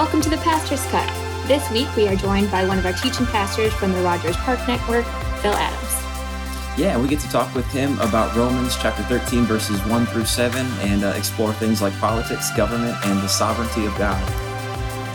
[0.00, 1.06] Welcome to the Pastor's Cut.
[1.46, 4.58] This week we are joined by one of our teaching pastors from the Rogers Park
[4.66, 5.04] Network,
[5.42, 6.80] Phil Adams.
[6.80, 10.66] Yeah, we get to talk with him about Romans chapter 13, verses 1 through 7,
[10.80, 14.26] and uh, explore things like politics, government, and the sovereignty of God.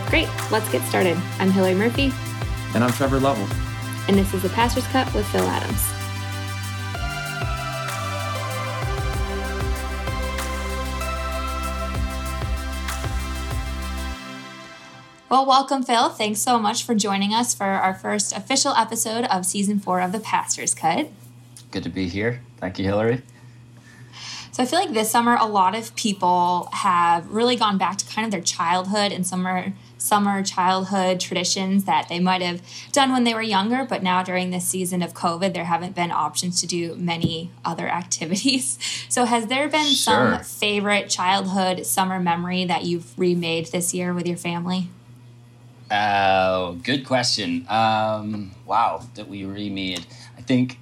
[0.08, 1.18] Great, let's get started.
[1.40, 2.12] I'm Hillary Murphy.
[2.72, 3.48] And I'm Trevor Lovell.
[4.06, 5.95] And this is the Pastor's Cut with Phil Adams.
[15.28, 16.08] Well, welcome, Phil.
[16.10, 20.12] Thanks so much for joining us for our first official episode of season four of
[20.12, 21.08] The Pastor's Cut.
[21.72, 22.42] Good to be here.
[22.58, 23.22] Thank you, Hillary.
[24.52, 28.06] So I feel like this summer, a lot of people have really gone back to
[28.06, 33.24] kind of their childhood and summer summer childhood traditions that they might have done when
[33.24, 36.68] they were younger, but now during this season of COVID, there haven't been options to
[36.68, 38.78] do many other activities.
[39.08, 39.94] So has there been sure.
[39.94, 44.88] some favorite childhood summer memory that you've remade this year with your family?
[45.90, 47.66] Oh, good question.
[47.68, 50.04] Um, wow, that we remade.
[50.36, 50.78] I think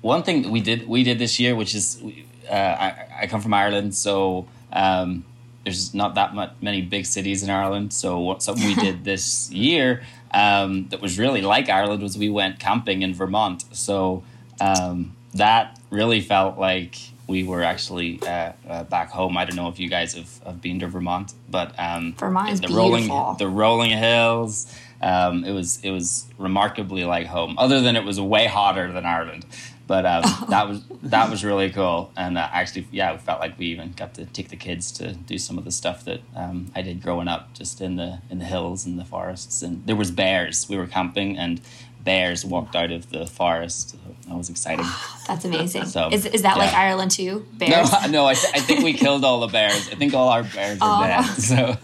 [0.00, 2.00] one thing that we did we did this year, which is
[2.48, 5.24] uh, I, I, come from Ireland, so um,
[5.64, 7.92] there's not that much, many big cities in Ireland.
[7.92, 12.30] So what, something we did this year um, that was really like Ireland was we
[12.30, 13.64] went camping in Vermont.
[13.72, 14.22] So
[14.60, 16.96] um, that really felt like
[17.28, 19.36] we were actually uh, uh, back home.
[19.36, 22.60] I don't know if you guys have, have been to Vermont, but um, Vermont is
[22.60, 22.90] the beautiful.
[22.90, 24.74] rolling the rolling hills.
[25.00, 27.56] Um, it was it was remarkably like home.
[27.58, 29.44] Other than it was way hotter than Ireland,
[29.86, 32.10] but um, that was that was really cool.
[32.16, 35.12] And uh, actually, yeah, it felt like we even got to take the kids to
[35.12, 38.38] do some of the stuff that um, I did growing up, just in the in
[38.38, 39.62] the hills and the forests.
[39.62, 40.68] And there was bears.
[40.68, 41.60] We were camping, and
[42.08, 43.94] bears walked out of the forest.
[44.26, 44.86] That was exciting.
[45.26, 45.84] That's amazing.
[45.84, 46.64] So, is, is that yeah.
[46.64, 47.46] like Ireland too?
[47.52, 47.92] Bears?
[47.92, 48.24] No, no.
[48.24, 49.90] I, th- I think we killed all the bears.
[49.90, 51.06] I think all our bears are oh.
[51.06, 51.26] dead.
[51.48, 51.76] So.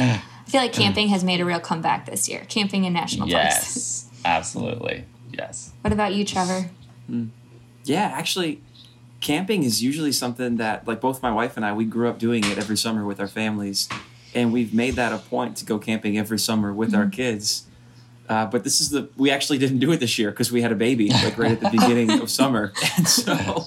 [0.00, 2.44] I feel like camping has made a real comeback this year.
[2.48, 3.76] Camping in national yes, parks.
[3.76, 5.04] Yes, absolutely.
[5.32, 5.70] Yes.
[5.82, 6.70] What about you, Trevor?
[7.08, 7.28] Mm.
[7.84, 8.60] Yeah, actually,
[9.20, 12.44] camping is usually something that, like, both my wife and I, we grew up doing
[12.44, 13.88] it every summer with our families
[14.34, 17.00] and we've made that a point to go camping every summer with mm-hmm.
[17.00, 17.67] our kids.
[18.28, 20.70] Uh, but this is the we actually didn't do it this year because we had
[20.70, 23.64] a baby like right at the beginning of summer, and so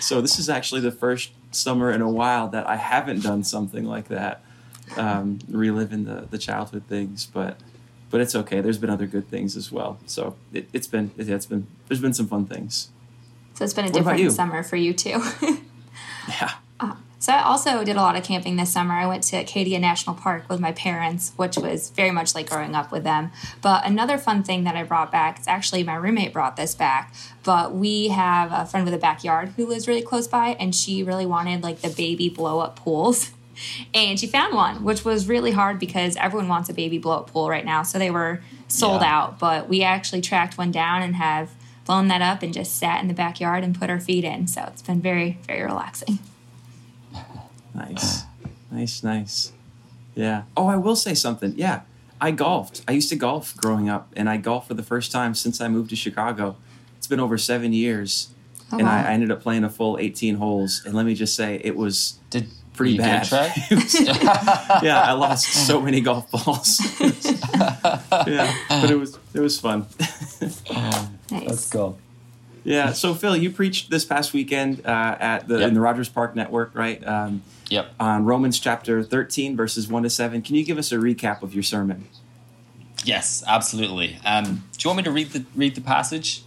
[0.00, 3.84] so this is actually the first summer in a while that I haven't done something
[3.84, 4.42] like that,
[4.96, 7.26] um, reliving the the childhood things.
[7.26, 7.58] But
[8.10, 8.62] but it's okay.
[8.62, 9.98] There's been other good things as well.
[10.06, 12.88] So it, has been it, has been there's been some fun things.
[13.52, 15.22] So it's been a what different summer for you too.
[16.28, 16.52] yeah.
[17.20, 18.94] So I also did a lot of camping this summer.
[18.94, 22.74] I went to Acadia National Park with my parents, which was very much like growing
[22.74, 23.30] up with them.
[23.60, 27.14] But another fun thing that I brought back, it's actually my roommate brought this back,
[27.42, 31.02] but we have a friend with a backyard who lives really close by and she
[31.02, 33.30] really wanted like the baby blow up pools.
[33.92, 37.30] And she found one, which was really hard because everyone wants a baby blow up
[37.30, 37.82] pool right now.
[37.82, 39.14] So they were sold yeah.
[39.14, 41.50] out, but we actually tracked one down and have
[41.84, 44.46] blown that up and just sat in the backyard and put our feet in.
[44.46, 46.20] So it's been very, very relaxing.
[47.74, 48.24] Nice.
[48.70, 49.52] nice, nice.
[50.14, 50.42] Yeah.
[50.56, 51.54] Oh, I will say something.
[51.56, 51.82] Yeah.
[52.20, 52.82] I golfed.
[52.86, 55.68] I used to golf growing up, and I golfed for the first time since I
[55.68, 56.56] moved to Chicago.
[56.98, 58.34] It's been over seven years.
[58.72, 58.94] Oh, and wow.
[58.94, 60.82] I, I, ended up playing a full 18 holes.
[60.84, 63.28] And let me just say, it was did, pretty bad.
[63.70, 64.00] was,
[64.82, 66.80] yeah, I lost so many golf balls.
[67.00, 69.86] yeah, but it was it was fun.
[70.40, 70.60] nice.
[71.30, 71.98] That's cool.
[72.64, 72.92] Yeah.
[72.92, 75.68] So Phil, you preached this past weekend uh, at the yep.
[75.68, 77.06] in the Rogers Park Network, right?
[77.06, 77.94] Um, Yep.
[78.00, 80.42] On Romans chapter 13, verses 1 to 7.
[80.42, 82.08] Can you give us a recap of your sermon?
[83.04, 84.18] Yes, absolutely.
[84.26, 86.42] Um, do you want me to read the read the passage?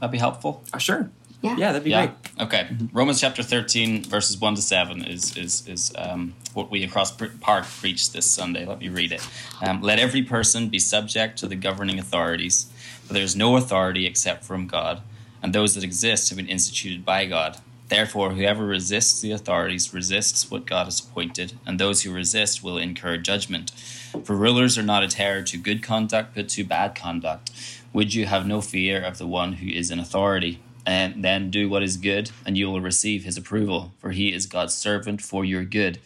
[0.00, 0.64] That'd be helpful.
[0.72, 1.10] Uh, sure.
[1.42, 1.56] Yeah.
[1.56, 2.06] yeah, that'd be yeah.
[2.06, 2.16] great.
[2.40, 2.68] Okay.
[2.70, 2.96] Mm-hmm.
[2.96, 7.64] Romans chapter 13, verses 1 to 7 is, is, is um, what we across Park
[7.66, 8.64] preached this Sunday.
[8.64, 9.26] Let me read it.
[9.60, 12.70] Um, Let every person be subject to the governing authorities,
[13.04, 15.02] for there is no authority except from God,
[15.42, 17.58] and those that exist have been instituted by God.
[17.88, 22.78] Therefore, whoever resists the authorities resists what God has appointed, and those who resist will
[22.78, 23.70] incur judgment.
[24.24, 27.50] For rulers are not a terror to good conduct, but to bad conduct.
[27.92, 30.60] Would you have no fear of the one who is in authority?
[30.86, 34.46] And then do what is good, and you will receive his approval, for he is
[34.46, 36.00] God's servant for your good.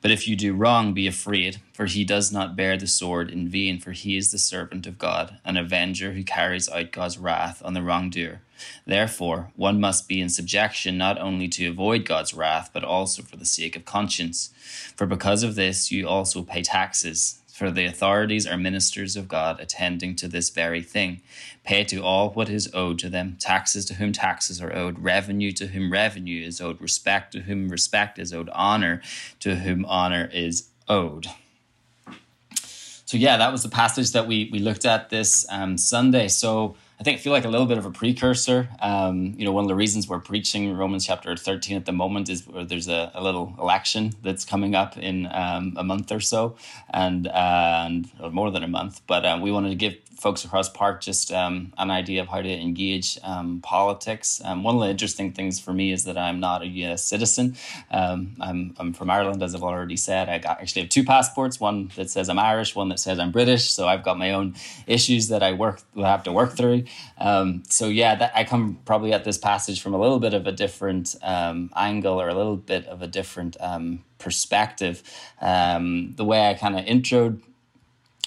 [0.00, 3.48] But if you do wrong, be afraid, for he does not bear the sword in
[3.48, 7.60] vain, for he is the servant of God, an avenger who carries out God's wrath
[7.64, 8.40] on the wrongdoer.
[8.86, 13.36] Therefore, one must be in subjection not only to avoid God's wrath, but also for
[13.36, 14.50] the sake of conscience.
[14.96, 17.40] For because of this, you also pay taxes.
[17.56, 21.22] For the authorities are ministers of God, attending to this very thing.
[21.64, 25.52] Pay to all what is owed to them taxes to whom taxes are owed, revenue
[25.52, 29.00] to whom revenue is owed, respect to whom respect is owed, honor
[29.40, 31.28] to whom honor is owed.
[33.06, 36.28] So yeah, that was the passage that we we looked at this um, Sunday.
[36.28, 38.70] So I think I feel like a little bit of a precursor.
[38.80, 42.30] Um, you know, one of the reasons we're preaching Romans chapter 13 at the moment
[42.30, 46.56] is there's a, a little election that's coming up in um, a month or so,
[46.88, 49.02] and, uh, and or more than a month.
[49.06, 52.40] But uh, we wanted to give folks across Park just um, an idea of how
[52.40, 54.40] to engage um, politics.
[54.42, 57.56] Um, one of the interesting things for me is that I'm not a US citizen.
[57.90, 60.30] I'm, I'm from Ireland, as I've already said.
[60.30, 63.30] I got, actually have two passports one that says I'm Irish, one that says I'm
[63.30, 63.68] British.
[63.70, 64.54] So I've got my own
[64.86, 66.84] issues that I work I have to work through.
[67.18, 70.46] Um, so, yeah, that, I come probably at this passage from a little bit of
[70.46, 73.56] a different um, angle or a little bit of a different
[74.18, 75.02] perspective.
[75.40, 77.42] the way I kind of introed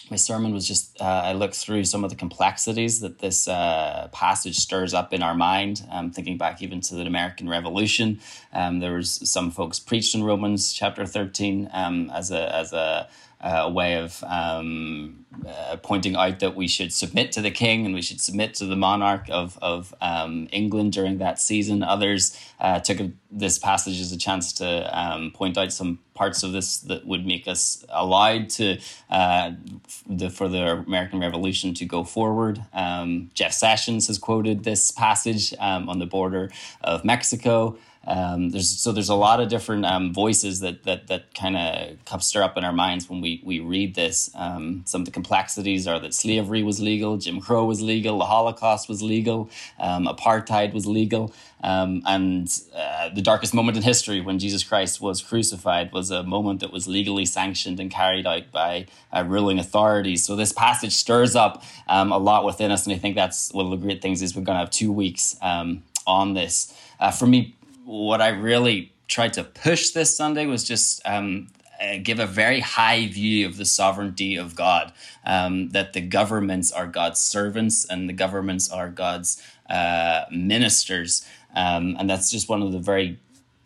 [0.09, 4.09] my sermon was just uh, I looked through some of the complexities that this uh,
[4.11, 5.85] passage stirs up in our mind.
[5.91, 8.19] Um, thinking back even to the American Revolution,
[8.53, 13.07] um, there was some folks preached in Romans chapter thirteen um, as a as a
[13.41, 17.93] a way of um, uh, pointing out that we should submit to the king and
[17.93, 21.81] we should submit to the monarch of, of um, England during that season.
[21.81, 26.43] Others uh, took a, this passage as a chance to um, point out some parts
[26.43, 28.77] of this that would make us allowed to
[29.09, 29.51] uh,
[30.07, 32.61] the, for the American Revolution to go forward.
[32.73, 36.51] Um, Jeff Sessions has quoted this passage um, on the border
[36.81, 37.77] of Mexico.
[38.07, 42.23] Um, there's so there's a lot of different um, voices that that that kind of
[42.23, 44.31] stir up in our minds when we we read this.
[44.35, 48.25] Um, some of the complexities are that slavery was legal, Jim Crow was legal, the
[48.25, 49.49] Holocaust was legal,
[49.79, 55.01] um, apartheid was legal, um, and uh, the darkest moment in history when Jesus Christ
[55.01, 59.59] was crucified was a moment that was legally sanctioned and carried out by uh, ruling
[59.59, 60.25] authorities.
[60.25, 63.65] So this passage stirs up um, a lot within us, and I think that's one
[63.65, 66.73] of the great things is we're going to have two weeks on this.
[66.99, 67.55] Uh, for me
[67.89, 71.47] what I really tried to push this Sunday was just um,
[71.81, 74.93] uh, give a very high view of the sovereignty of God,
[75.25, 79.41] um, that the governments are God's servants and the governments are God's
[79.71, 81.25] uh, ministers.
[81.55, 83.17] Um, and that's just one of the very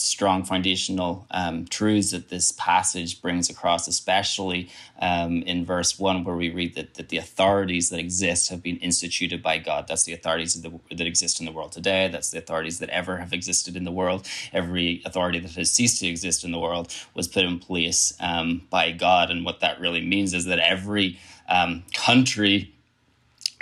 [0.03, 4.69] strong foundational um, truths that this passage brings across, especially
[4.99, 8.77] um, in verse 1, where we read that, that the authorities that exist have been
[8.77, 9.87] instituted by God.
[9.87, 12.09] That's the authorities the, that exist in the world today.
[12.09, 14.27] That's the authorities that ever have existed in the world.
[14.51, 18.63] Every authority that has ceased to exist in the world was put in place um,
[18.69, 19.31] by God.
[19.31, 22.73] And what that really means is that every um, country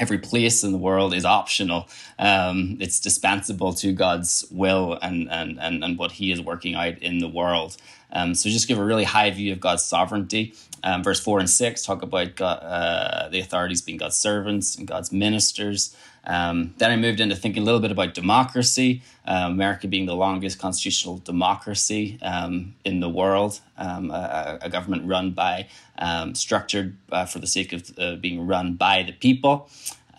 [0.02, 1.88] every place in the world is optional.
[2.18, 6.98] Um, it's dispensable to God's will and, and, and, and what He is working out
[6.98, 7.78] in the world.
[8.12, 10.54] Um, so just give a really high view of God's sovereignty.
[10.84, 14.88] Um, verse 4 and 6 talk about God, uh, the authorities being God's servants and
[14.88, 15.96] God's ministers.
[16.24, 20.16] Um, then I moved into thinking a little bit about democracy, uh, America being the
[20.16, 25.68] longest constitutional democracy um, in the world, um, a, a, government run by,
[25.98, 29.68] um, structured uh, for the sake of uh, being run by the people.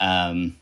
[0.00, 0.56] Um,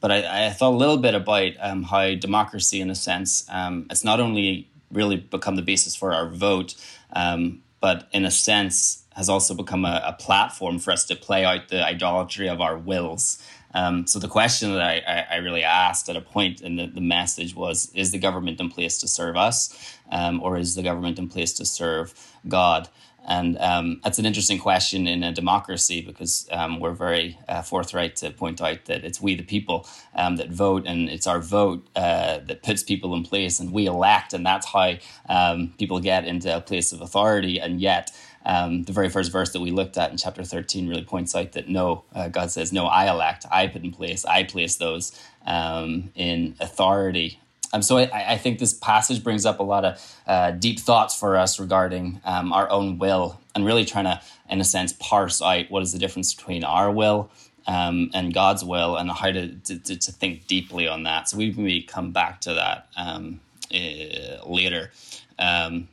[0.00, 3.46] but I, I, thought a little bit about um, how democracy, in a sense,
[3.90, 6.74] it's not only really become the basis for our vote,
[7.12, 11.44] um, but in a sense, has also become a, a platform for us to play
[11.44, 13.42] out the idolatry of our wills.
[13.74, 16.86] Um, so the question that I, I, I, really asked at a point in the,
[16.86, 20.82] the message was: Is the government in place to serve us, um, or is the
[20.82, 22.14] government in place to serve
[22.48, 22.88] God?
[23.26, 28.14] And um, that's an interesting question in a democracy because um, we're very uh, forthright
[28.16, 31.84] to point out that it's we, the people, um, that vote, and it's our vote
[31.96, 34.94] uh, that puts people in place, and we elect, and that's how
[35.28, 37.58] um, people get into a place of authority.
[37.58, 38.12] And yet,
[38.46, 41.52] um, the very first verse that we looked at in chapter 13 really points out
[41.52, 45.20] that no, uh, God says, No, I elect, I put in place, I place those
[45.46, 47.40] um, in authority.
[47.72, 51.18] Um, so I, I, think this passage brings up a lot of uh, deep thoughts
[51.18, 55.42] for us regarding um, our own will and really trying to, in a sense, parse
[55.42, 57.28] out what is the difference between our will
[57.66, 61.28] um, and God's will and how to, to, to, think deeply on that.
[61.28, 63.40] So we may come back to that um,
[63.74, 64.92] uh, later.
[65.36, 65.88] Um,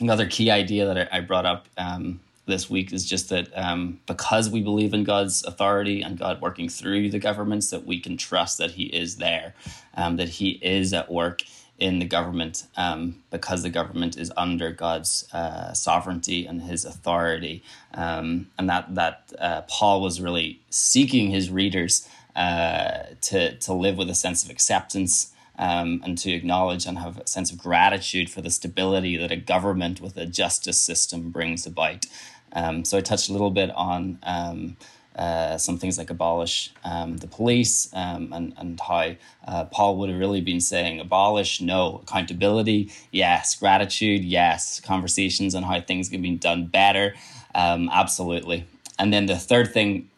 [0.00, 4.50] another key idea that I, brought up um, this week is just that um, because
[4.50, 8.58] we believe in God's authority and God working through the governments, that we can trust
[8.58, 9.54] that He is there,
[9.94, 11.42] um, that He is at work
[11.78, 17.62] in the government um, because the government is under God's uh, sovereignty and His authority,
[17.94, 23.96] um, and that that uh, Paul was really seeking his readers uh, to to live
[23.96, 28.30] with a sense of acceptance um, and to acknowledge and have a sense of gratitude
[28.30, 32.06] for the stability that a government with a justice system brings about.
[32.52, 34.76] Um, so I touched a little bit on um,
[35.16, 39.14] uh, some things like abolish um, the police um, and, and how
[39.46, 45.64] uh, Paul would have really been saying abolish, no, accountability, yes, gratitude, yes, conversations on
[45.64, 47.14] how things can be done better,
[47.54, 48.64] um, absolutely.
[48.98, 50.08] And then the third thing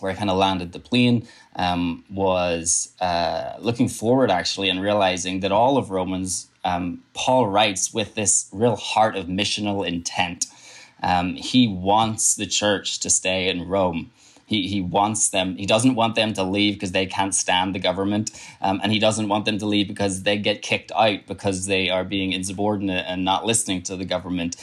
[0.00, 5.40] where I kind of landed the plane um, was uh, looking forward actually and realizing
[5.40, 10.46] that all of Romans, um, Paul writes with this real heart of missional intent.
[11.02, 14.10] Um, he wants the church to stay in Rome.
[14.46, 17.80] He, he wants them, he doesn't want them to leave because they can't stand the
[17.80, 18.30] government.
[18.60, 21.90] Um, and he doesn't want them to leave because they get kicked out because they
[21.90, 24.54] are being insubordinate and not listening to the government.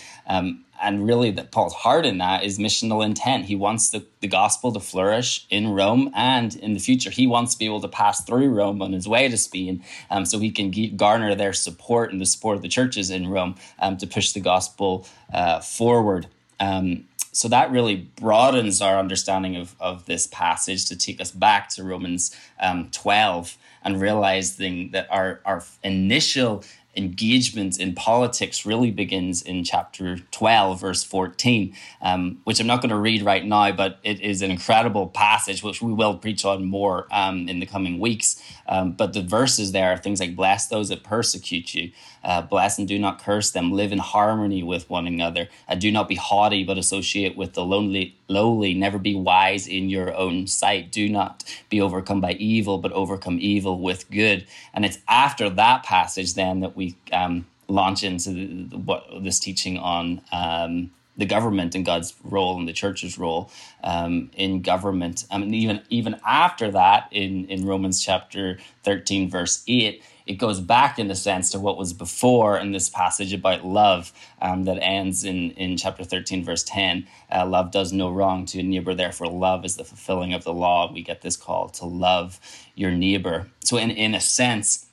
[0.81, 3.45] And really that Paul's heart in that is missional intent.
[3.45, 7.09] He wants the, the gospel to flourish in Rome and in the future.
[7.09, 10.25] He wants to be able to pass through Rome on his way to Spain um,
[10.25, 13.97] so he can garner their support and the support of the churches in Rome um,
[13.97, 16.27] to push the gospel uh, forward.
[16.59, 21.69] Um, so that really broadens our understanding of, of this passage to take us back
[21.69, 26.63] to Romans um, 12 and realizing that our, our initial
[26.95, 32.91] engagement in politics really begins in chapter 12, verse 14, um, which I'm not going
[32.91, 36.65] to read right now, but it is an incredible passage, which we will preach on
[36.65, 38.41] more um, in the coming weeks.
[38.67, 41.91] Um, but the verses there are things like, Bless those that persecute you,
[42.23, 45.91] uh, bless and do not curse them, live in harmony with one another, uh, do
[45.91, 50.47] not be haughty, but associate with the lonely, lowly, never be wise in your own
[50.47, 54.45] sight, do not be overcome by evil, but overcome evil with good.
[54.73, 59.77] And it's after that passage then that we um, launch into the, what this teaching
[59.77, 60.21] on.
[60.31, 63.51] Um, the government and God's role and the church's role
[63.83, 65.25] um, in government.
[65.29, 70.59] I mean, even even after that, in in Romans chapter thirteen, verse eight, it goes
[70.59, 74.11] back in a sense to what was before in this passage about love
[74.41, 77.07] um, that ends in in chapter thirteen, verse ten.
[77.31, 80.53] Uh, love does no wrong to a neighbor, therefore love is the fulfilling of the
[80.53, 80.91] law.
[80.91, 82.39] We get this call to love
[82.75, 83.49] your neighbor.
[83.63, 84.87] So, in in a sense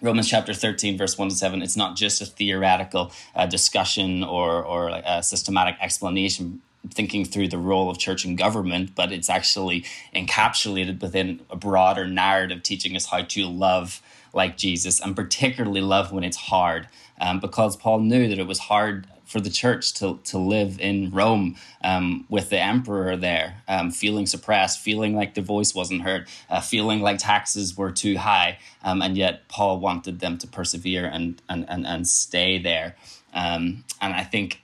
[0.00, 4.64] Romans chapter 13, verse 1 to 7, it's not just a theoretical uh, discussion or,
[4.64, 9.84] or a systematic explanation thinking through the role of church and government, but it's actually
[10.14, 14.00] encapsulated within a broader narrative teaching us how to love
[14.32, 16.86] like Jesus and particularly love when it's hard.
[17.20, 21.10] Um, because Paul knew that it was hard for the church to, to live in
[21.10, 21.54] Rome
[21.84, 26.62] um, with the emperor there, um, feeling suppressed, feeling like the voice wasn't heard, uh,
[26.62, 28.58] feeling like taxes were too high.
[28.82, 32.96] Um, and yet Paul wanted them to persevere and, and, and, and stay there.
[33.34, 34.62] Um, and I think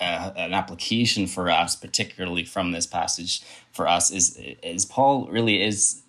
[0.00, 5.60] uh, an application for us, particularly from this passage for us, is, is Paul really
[5.62, 6.02] is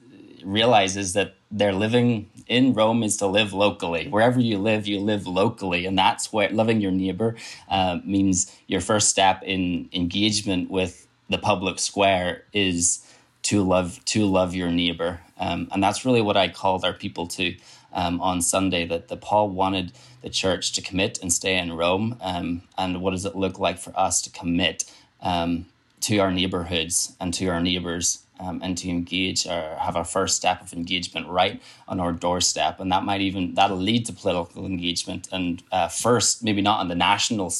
[0.44, 4.08] realizes that they're living in Rome is to live locally.
[4.08, 7.36] Wherever you live, you live locally, and that's where loving your neighbor
[7.70, 13.04] uh, means your first step in engagement with the public square is
[13.44, 17.28] to love to love your neighbor, um, and that's really what I called our people
[17.28, 17.56] to
[17.94, 18.86] um, on Sunday.
[18.86, 23.12] That the Paul wanted the church to commit and stay in Rome, um, and what
[23.12, 24.84] does it look like for us to commit
[25.22, 25.68] um,
[26.02, 28.24] to our neighborhoods and to our neighbors?
[28.40, 32.80] Um, and to engage or have our first step of engagement right on our doorstep.
[32.80, 35.28] And that might even, that'll lead to political engagement.
[35.32, 37.54] And uh, first, maybe not on the national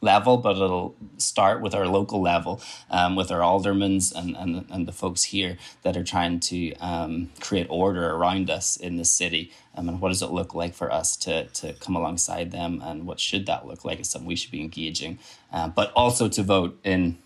[0.00, 4.86] level, but it'll start with our local level, um, with our aldermans and, and, and
[4.86, 9.50] the folks here that are trying to um, create order around us in the city.
[9.74, 12.80] Um, and what does it look like for us to, to come alongside them?
[12.84, 13.98] And what should that look like?
[13.98, 15.18] It's something we should be engaging,
[15.52, 17.18] uh, but also to vote in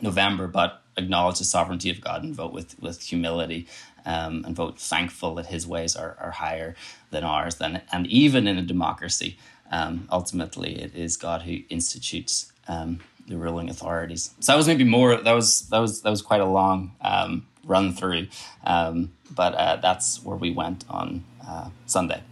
[0.00, 3.66] November, but acknowledge the sovereignty of God and vote with, with humility
[4.06, 6.74] um, and vote thankful that his ways are, are higher
[7.10, 7.56] than ours.
[7.56, 9.38] Than, and even in a democracy,
[9.70, 14.34] um, ultimately, it is God who institutes um, the ruling authorities.
[14.40, 15.16] So that was maybe more.
[15.16, 18.28] That was that was that was quite a long um, run through,
[18.64, 22.22] um, but uh, that's where we went on uh, Sunday.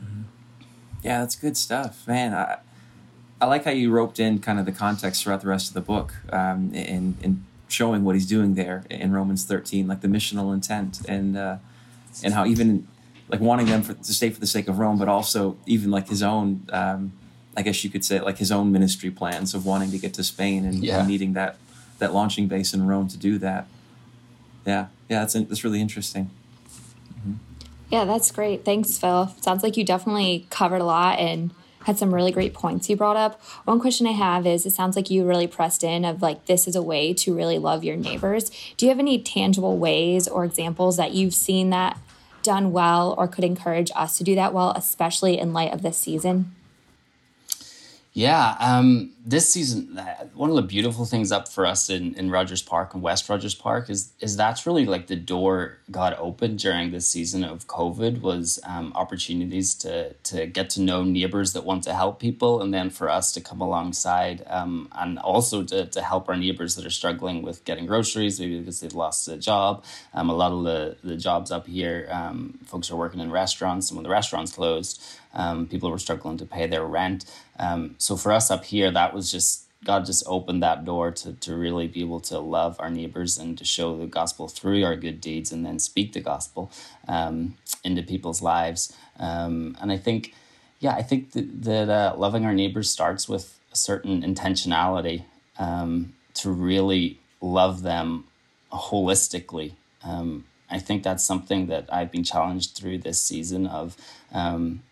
[0.00, 0.22] Mm-hmm.
[1.02, 2.34] Yeah, that's good stuff, man.
[2.34, 2.58] I,
[3.40, 5.80] I like how you roped in kind of the context throughout the rest of the
[5.80, 10.52] book um, in, in showing what he's doing there in Romans 13, like the missional
[10.52, 11.56] intent and uh,
[12.22, 12.86] and how even
[13.28, 16.08] like wanting them for, to stay for the sake of Rome, but also even like
[16.08, 17.12] his own, um,
[17.56, 20.24] I guess you could say like his own ministry plans of wanting to get to
[20.24, 20.98] Spain and, yeah.
[20.98, 21.56] and needing that
[21.98, 23.66] that launching base in Rome to do that.
[24.66, 26.30] Yeah, yeah, that's that's really interesting.
[27.14, 27.34] Mm-hmm.
[27.90, 28.64] Yeah, that's great.
[28.64, 29.34] Thanks, Phil.
[29.40, 31.52] Sounds like you definitely covered a lot and
[31.84, 33.40] had some really great points you brought up.
[33.64, 36.68] One question I have is it sounds like you really pressed in of like this
[36.68, 38.50] is a way to really love your neighbors.
[38.76, 41.98] Do you have any tangible ways or examples that you've seen that
[42.42, 45.98] done well or could encourage us to do that well, especially in light of this
[45.98, 46.54] season?
[48.12, 52.28] Yeah, um, this season, uh, one of the beautiful things up for us in, in
[52.28, 56.58] Rogers Park and West Rogers Park is is that's really like the door got opened
[56.58, 61.64] during this season of COVID was um, opportunities to to get to know neighbors that
[61.64, 65.86] want to help people, and then for us to come alongside um, and also to,
[65.86, 69.36] to help our neighbors that are struggling with getting groceries, maybe because they've lost a
[69.36, 69.84] job.
[70.14, 73.88] Um, a lot of the, the jobs up here, um, folks are working in restaurants,
[73.90, 75.00] and when the restaurants closed,
[75.34, 77.24] um, people were struggling to pay their rent.
[77.58, 81.32] Um, so for us up here, that was just God just opened that door to,
[81.32, 84.96] to really be able to love our neighbors and to show the gospel through our
[84.96, 86.70] good deeds and then speak the gospel
[87.08, 88.94] um, into people's lives.
[89.18, 90.34] Um, and I think,
[90.80, 95.24] yeah, I think that, that uh, loving our neighbors starts with a certain intentionality
[95.58, 98.24] um, to really love them
[98.70, 99.72] holistically.
[100.04, 103.96] Um, I think that's something that I've been challenged through this season of
[104.32, 104.82] um,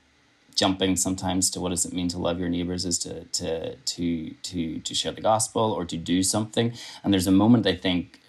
[0.59, 4.31] jumping sometimes to what does it mean to love your neighbors is to to to
[4.43, 6.73] to to share the gospel or to do something.
[7.03, 8.21] And there's a moment i think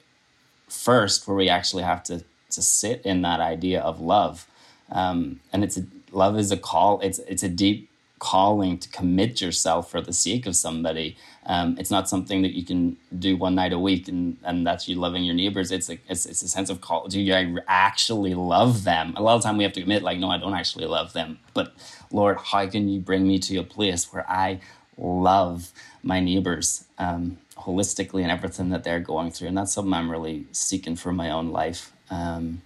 [0.67, 4.47] first where we actually have to to sit in that idea of love.
[4.91, 9.41] Um, and it's a, love is a call it's it's a deep calling to commit
[9.41, 11.17] yourself for the sake of somebody.
[11.45, 14.87] Um, it's not something that you can do one night a week and, and that's
[14.87, 15.71] you loving your neighbors.
[15.71, 17.07] It's a, it's, it's a sense of call.
[17.07, 19.13] Do you actually love them?
[19.15, 21.39] A lot of time we have to admit like, no, I don't actually love them.
[21.53, 21.73] But
[22.11, 24.59] Lord, how can you bring me to a place where I
[24.97, 25.71] love
[26.03, 29.47] my neighbors um, holistically and everything that they're going through?
[29.47, 32.61] And that's something I'm really seeking for my own life um,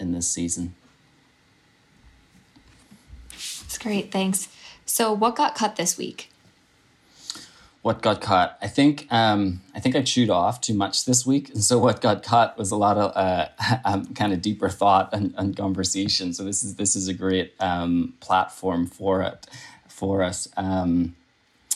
[0.00, 0.74] in this season.
[3.30, 4.10] That's great.
[4.10, 4.48] Thanks.
[4.86, 6.30] So, what got cut this week?
[7.82, 8.56] What got cut?
[8.62, 12.00] I think um, I think I chewed off too much this week, and so what
[12.00, 13.48] got cut was a lot of uh,
[13.84, 16.32] um, kind of deeper thought and, and, conversation.
[16.32, 19.46] So this is this is a great um, platform for it
[19.88, 20.48] for us.
[20.56, 21.16] Um,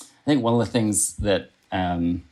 [0.00, 2.22] I think one of the things that um,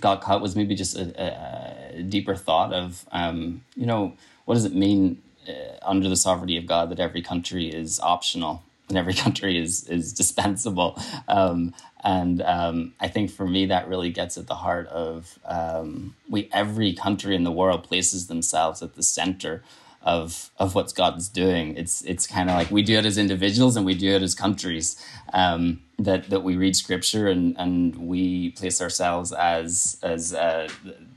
[0.00, 4.14] got cut was maybe just a, a deeper thought of um, you know
[4.44, 8.62] what does it mean uh, under the sovereignty of God that every country is optional
[8.88, 11.00] in every country is is dispensable.
[11.28, 16.14] Um, and um, I think for me that really gets at the heart of um,
[16.28, 19.62] we every country in the world places themselves at the center
[20.08, 21.76] of of what God's doing.
[21.76, 24.34] It's it's kind of like we do it as individuals and we do it as
[24.34, 24.96] countries.
[25.34, 30.68] Um, that that we read Scripture and and we place ourselves as as uh,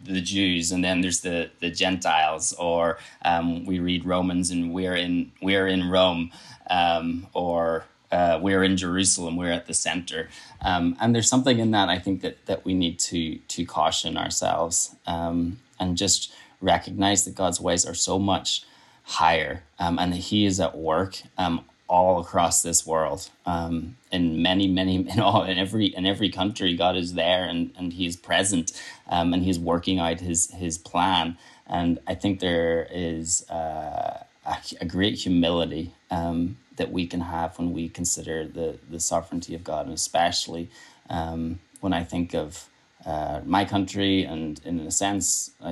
[0.04, 4.96] the Jews, and then there's the the Gentiles, or um, we read Romans and we're
[4.96, 6.32] in we're in Rome
[6.70, 10.28] um, or uh, we're in Jerusalem, we're at the center.
[10.62, 14.18] Um, and there's something in that I think that that we need to to caution
[14.18, 18.66] ourselves um, and just recognize that God's ways are so much
[19.04, 23.30] higher um, and He is at work um, all across this world.
[23.46, 27.72] Um, in many, many, in all in every in every country, God is there and
[27.78, 28.72] and He is present
[29.08, 31.38] um, and He's working out His His plan.
[31.68, 37.58] And I think there is uh, a, a great humility um, that we can have
[37.58, 40.70] when we consider the, the sovereignty of God, and especially
[41.10, 42.68] um, when I think of
[43.06, 45.72] uh, my country, and in a sense, I,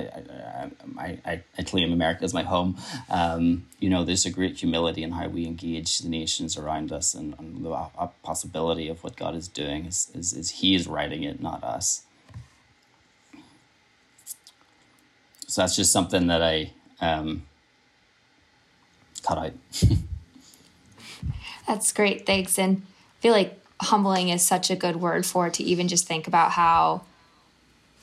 [0.98, 2.76] I, I, I claim America as my home.
[3.08, 7.14] Um, you know, there's a great humility in how we engage the nations around us,
[7.14, 7.70] and, and the
[8.22, 12.02] possibility of what God is doing is, is, is He is writing it, not us.
[15.46, 17.44] So that's just something that I um,
[19.22, 19.52] cut out.
[21.66, 22.26] That's great.
[22.26, 22.58] Thanks.
[22.58, 22.82] And
[23.18, 26.26] I feel like humbling is such a good word for it to even just think
[26.26, 27.02] about how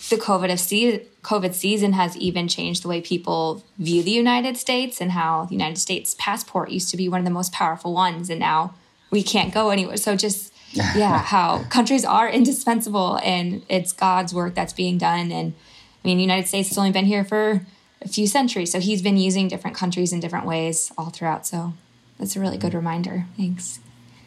[0.09, 4.55] the COVID of se- COVID season has even changed the way people view the United
[4.55, 7.93] States and how the United States passport used to be one of the most powerful
[7.93, 8.73] ones and now
[9.09, 9.97] we can't go anywhere.
[9.97, 15.53] So just yeah, how countries are indispensable and it's God's work that's being done and
[16.03, 17.65] I mean the United States has only been here for
[18.01, 18.71] a few centuries.
[18.71, 21.47] So he's been using different countries in different ways all throughout.
[21.47, 21.73] So
[22.19, 23.25] that's a really good reminder.
[23.35, 23.79] Thanks.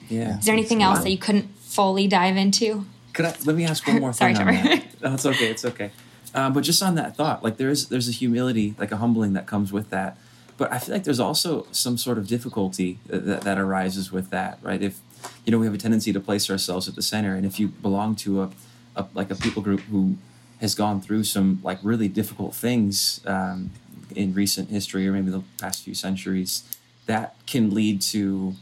[0.08, 0.38] Yeah.
[0.38, 2.84] Is there anything else that you couldn't fully dive into?
[3.12, 4.84] Could I let me ask one more Sorry, thing on that?
[5.02, 5.50] No, it's okay.
[5.50, 5.90] It's okay.
[6.34, 9.46] Um, but just on that thought, like there's there's a humility, like a humbling that
[9.46, 10.16] comes with that.
[10.56, 14.58] But I feel like there's also some sort of difficulty that, that arises with that,
[14.62, 14.82] right?
[14.82, 15.00] If
[15.44, 17.68] you know we have a tendency to place ourselves at the center, and if you
[17.68, 18.50] belong to a,
[18.94, 20.16] a like a people group who
[20.60, 23.70] has gone through some like really difficult things um,
[24.14, 26.64] in recent history or maybe the past few centuries,
[27.06, 28.54] that can lead to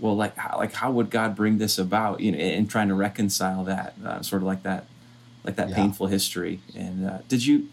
[0.00, 2.94] well like how, like how would god bring this about you know and trying to
[2.94, 4.86] reconcile that uh, sort of like that
[5.44, 5.76] like that yeah.
[5.76, 7.68] painful history and uh, did you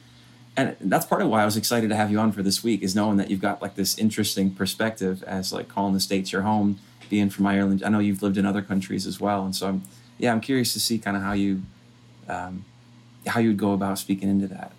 [0.56, 2.82] and that's part of why i was excited to have you on for this week
[2.82, 6.42] is knowing that you've got like this interesting perspective as like calling the states your
[6.44, 9.68] home being from ireland i know you've lived in other countries as well and so
[9.68, 9.84] i'm
[10.18, 11.64] yeah, I'm curious to see kind of how you
[12.28, 12.66] um,
[13.26, 14.72] how you would go about speaking into that.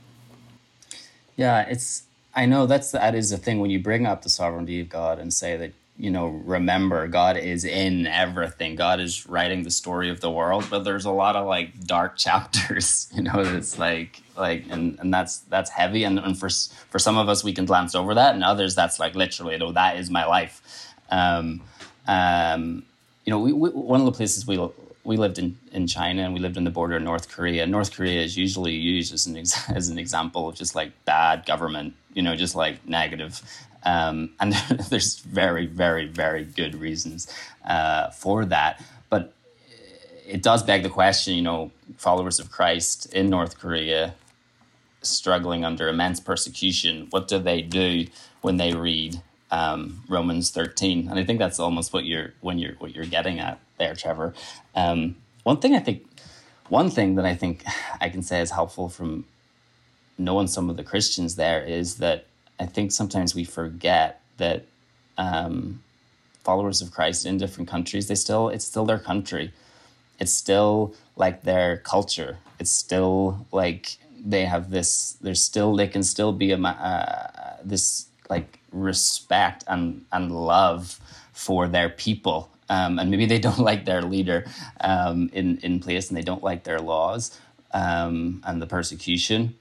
[1.36, 4.80] Yeah, it's I know that's that is the thing when you bring up the sovereignty
[4.80, 8.76] of God and say that you know remember God is in everything.
[8.76, 12.16] God is writing the story of the world, but there's a lot of like dark
[12.24, 13.10] chapters.
[13.14, 16.48] You know, it's like like and and that's that's heavy and, and for
[16.90, 19.58] for some of us we can glance over that and others that's like literally you
[19.58, 20.94] know that is my life.
[21.10, 21.62] Um,
[22.06, 22.84] um,
[23.24, 24.56] you know, we, we, one of the places we
[25.04, 27.66] we lived in, in China and we lived on the border of North Korea.
[27.66, 31.46] North Korea is usually used as an ex- as an example of just like bad
[31.46, 33.40] government, you know, just like negative.
[33.84, 34.52] Um, and
[34.90, 37.32] there's very, very, very good reasons
[37.64, 38.82] uh, for that.
[39.08, 39.32] But
[40.26, 44.14] it does beg the question, you know, followers of Christ in North Korea
[45.02, 48.06] struggling under immense persecution, what do they do
[48.40, 51.08] when they read um, Romans 13?
[51.08, 54.34] And I think that's almost what you're when you're what you're getting at there, Trevor.
[54.74, 56.06] Um, one thing I think,
[56.68, 57.64] one thing that I think
[58.00, 59.24] I can say is helpful from
[60.18, 62.26] knowing some of the Christians there is that
[62.58, 64.64] I think sometimes we forget that
[65.16, 65.82] um,
[66.42, 69.52] followers of Christ in different countries, they still it's still their country.
[70.18, 72.38] It's still like their culture.
[72.58, 75.16] It's still like they have this.
[75.20, 81.00] There's still they can still be a uh, this like respect and and love
[81.32, 84.46] for their people um, and maybe they don't like their leader
[84.80, 87.38] um, in in place, and they don't like their laws
[87.72, 89.54] um, and the persecution.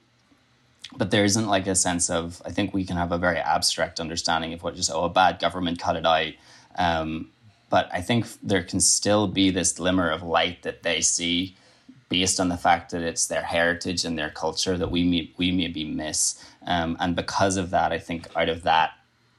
[0.96, 2.42] But there isn't like a sense of.
[2.44, 5.38] I think we can have a very abstract understanding of what just oh a bad
[5.38, 6.32] government cut it out.
[6.76, 7.30] Um,
[7.70, 11.54] but I think there can still be this glimmer of light that they see
[12.08, 15.52] based on the fact that it's their heritage and their culture that we may, we
[15.52, 16.42] maybe miss.
[16.66, 18.92] Um, and because of that, I think out of that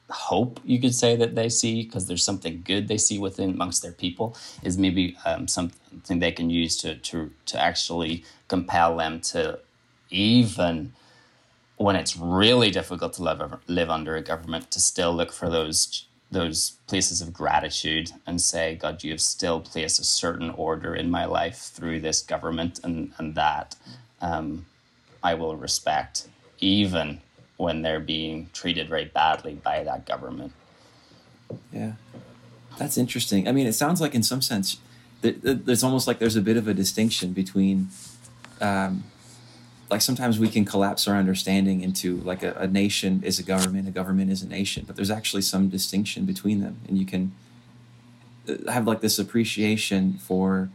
[0.10, 3.82] hope you could say that they see because there's something good they see within amongst
[3.82, 9.22] their people is maybe um, something they can use to, to to actually compel them
[9.22, 9.60] to
[10.10, 10.94] even
[11.78, 16.06] when it's really difficult to live live under a government to still look for those
[16.32, 21.10] those places of gratitude and say god you have still placed a certain order in
[21.10, 23.76] my life through this government and and that
[24.22, 24.66] um,
[25.24, 26.28] i will respect
[26.60, 27.22] even
[27.60, 30.54] when they're being treated very badly by that government.
[31.74, 31.94] Yeah,
[32.78, 33.50] that's interesting.
[33.50, 34.78] I mean, it sounds like in some sense,
[35.22, 37.90] there's almost like there's a bit of a distinction between,
[38.62, 39.04] um,
[39.92, 43.90] like sometimes we can collapse our understanding into like a, a nation is a government,
[43.90, 47.34] a government is a nation, but there's actually some distinction between them, and you can
[48.48, 50.70] uh, have like this appreciation for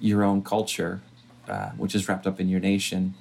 [0.00, 1.02] your own culture,
[1.48, 3.14] uh, which is wrapped up in your nation,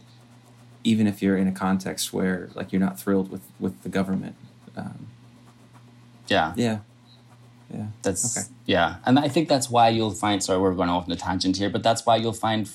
[0.86, 4.36] even if you're in a context where like you're not thrilled with with the government.
[4.78, 5.08] Um,
[6.28, 6.54] yeah.
[6.56, 6.80] Yeah.
[7.74, 7.88] Yeah.
[8.04, 8.48] That's okay.
[8.66, 10.42] yeah, and I think that's why you'll find.
[10.44, 12.70] Sorry, we're going off on a tangent here, but that's why you'll find.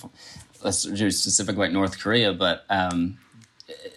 [0.62, 3.18] Let's do specific about North Korea, but um,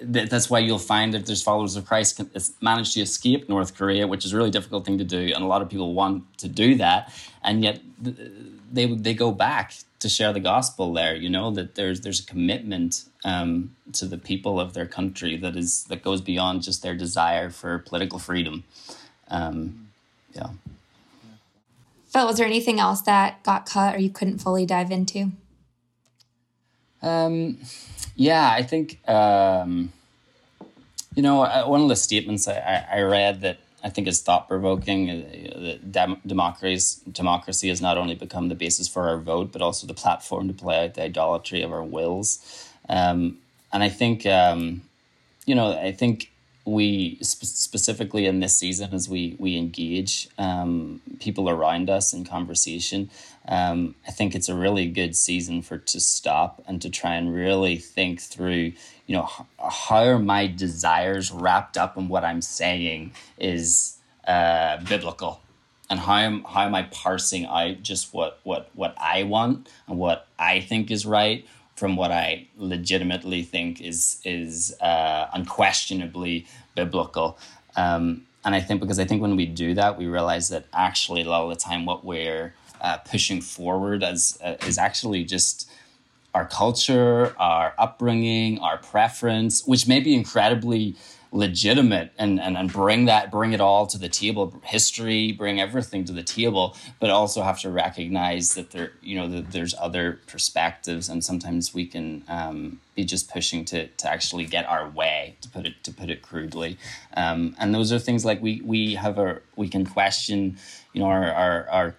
[0.02, 2.22] that's why you'll find that there's followers of Christ
[2.62, 5.48] manage to escape North Korea, which is a really difficult thing to do, and a
[5.48, 7.80] lot of people want to do that, and yet
[8.72, 11.16] they they go back to share the gospel there.
[11.16, 15.56] You know that there's there's a commitment um, to the people of their country that
[15.56, 18.64] is that goes beyond just their desire for political freedom.
[19.30, 19.90] Um,
[20.34, 20.50] yeah.
[22.08, 25.32] Phil, was there anything else that got cut or you couldn't fully dive into?
[27.04, 27.60] Um,
[28.16, 29.92] yeah, I think um,
[31.16, 31.38] you know
[31.68, 35.10] one of the statements I, I read that I think is thought provoking.
[35.10, 39.86] Uh, dem- democracy democracy has not only become the basis for our vote, but also
[39.86, 42.70] the platform to play out the idolatry of our wills.
[42.90, 43.40] Um,
[43.72, 44.84] and I think, um,
[45.46, 46.32] you know, I think
[46.66, 52.24] we sp- specifically in this season as we we engage um, people around us in
[52.24, 53.10] conversation
[53.48, 57.34] um, i think it's a really good season for to stop and to try and
[57.34, 58.72] really think through
[59.08, 59.30] you know
[59.60, 65.42] how are my desires wrapped up in what i'm saying is uh, biblical
[65.90, 69.98] and how am, how am i parsing out just what what what i want and
[69.98, 77.38] what i think is right from what I legitimately think is is uh, unquestionably biblical.
[77.76, 81.22] Um, and I think because I think when we do that, we realize that actually
[81.22, 82.54] a lot of the time what we're
[82.84, 85.70] uh, pushing forward as uh, is actually just
[86.34, 90.96] our culture, our upbringing, our preference, which may be incredibly
[91.32, 94.62] legitimate and, and, and bring that bring it all to the table.
[94.64, 99.28] History bring everything to the table but also have to recognize that there you know
[99.28, 104.46] that there's other perspectives and sometimes we can um, be just pushing to, to actually
[104.46, 106.78] get our way to put it to put it crudely.
[107.18, 110.58] Um, and those are things like we we have a we can question
[110.94, 111.96] you know our our, our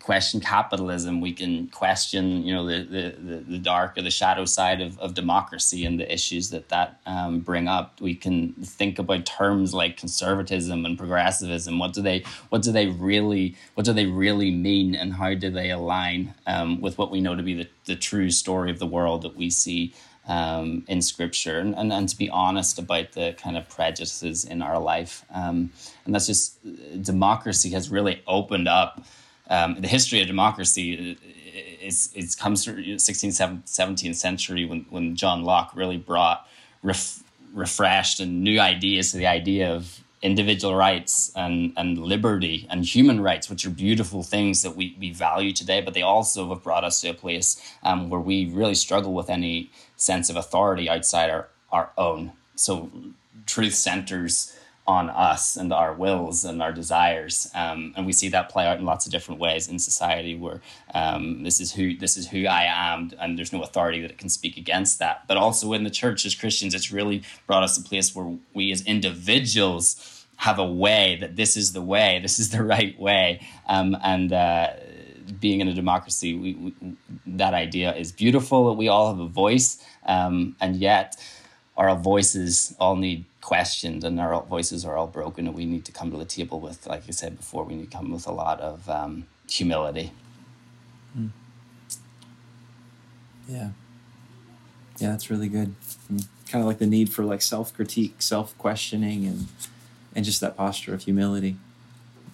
[0.00, 1.20] question capitalism.
[1.20, 5.14] We can question, you know, the, the, the dark or the shadow side of, of
[5.14, 8.00] democracy and the issues that that um, bring up.
[8.00, 11.78] We can think about terms like conservatism and progressivism.
[11.78, 15.50] What do they what do they really what do they really mean, and how do
[15.50, 18.86] they align um, with what we know to be the, the true story of the
[18.86, 19.94] world that we see
[20.28, 24.60] um, in scripture and, and, and to be honest about the kind of prejudices in
[24.60, 25.24] our life.
[25.32, 25.72] Um,
[26.04, 26.58] and that's just
[27.02, 29.04] democracy has really opened up
[29.48, 31.18] um, the history of democracy
[31.80, 36.46] is it comes through 16th 17th century when, when John Locke really brought
[36.82, 42.84] ref, refreshed and new ideas to the idea of individual rights and, and liberty and
[42.84, 46.62] human rights, which are beautiful things that we, we value today, but they also have
[46.62, 50.90] brought us to a place um, where we really struggle with any sense of authority
[50.90, 52.32] outside our, our own.
[52.56, 52.90] So
[53.46, 54.57] truth centers
[54.88, 57.50] on us and our wills and our desires.
[57.54, 60.62] Um, and we see that play out in lots of different ways in society where
[60.94, 64.30] um, this is who this is who i am and there's no authority that can
[64.30, 65.28] speak against that.
[65.28, 68.34] But also in the church as christians it's really brought us to a place where
[68.54, 72.98] we as individuals have a way that this is the way this is the right
[72.98, 73.46] way.
[73.68, 74.70] Um, and uh,
[75.38, 76.96] being in a democracy we, we,
[77.26, 79.84] that idea is beautiful we all have a voice.
[80.06, 81.16] Um, and yet
[81.76, 85.92] our voices all need questioned and our voices are all broken and we need to
[85.92, 88.32] come to the table with like i said before we need to come with a
[88.32, 90.12] lot of um, humility.
[91.16, 91.30] Mm.
[93.48, 93.70] yeah.
[94.98, 95.74] Yeah that's really good.
[96.08, 99.46] And kind of like the need for like self-critique self-questioning and
[100.14, 101.56] and just that posture of humility.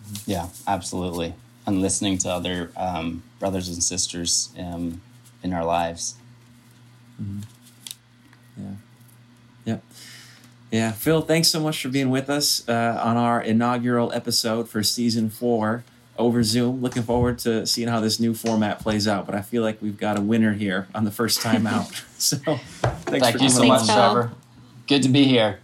[0.04, 0.30] Mm-hmm.
[0.30, 1.34] yeah absolutely.
[1.66, 5.00] And listening to other um, brothers and sisters um,
[5.42, 6.16] in our lives.
[7.20, 7.40] Mm-hmm.
[8.56, 8.74] yeah.
[9.66, 9.82] Yep.
[9.84, 9.96] yeah,
[10.90, 15.30] Phil, thanks so much for being with us uh, on our inaugural episode for season
[15.30, 15.84] four
[16.18, 16.82] over Zoom.
[16.82, 19.24] Looking forward to seeing how this new format plays out.
[19.26, 21.86] But I feel like we've got a winner here on the first time out.
[22.18, 24.32] so thanks Thank you so much, Trevor.
[24.88, 25.60] Good to be here.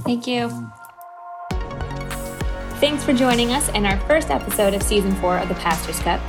[0.00, 0.48] Thank you.
[2.80, 6.20] Thanks for joining us in our first episode of season four of the Pastor's Cut.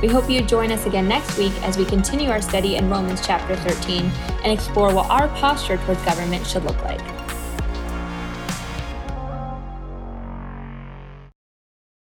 [0.00, 3.24] We hope you join us again next week as we continue our study in Romans
[3.24, 4.10] chapter 13
[4.42, 7.21] and explore what our posture towards government should look like.